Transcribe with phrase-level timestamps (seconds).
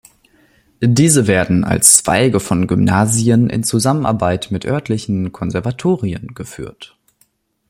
[0.81, 6.97] Diese werden als Zweige von Gymnasien in Zusammenarbeit mit örtlichen Konservatorien geführt.